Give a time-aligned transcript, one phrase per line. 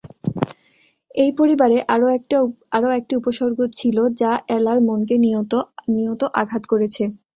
[1.15, 1.77] এই পরিবারে
[2.75, 5.15] আরও একটি উপসর্গ ছিল যা এলার মনকে
[5.95, 7.03] নিয়ত আঘাত করেছে।